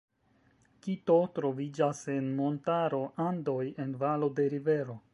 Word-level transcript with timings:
Kito 0.85 1.17
troviĝas 1.35 2.01
en 2.15 2.33
montaro 2.41 3.05
Andoj 3.29 3.63
en 3.85 3.97
valo 4.07 4.35
de 4.41 4.53
rivero. 4.57 5.03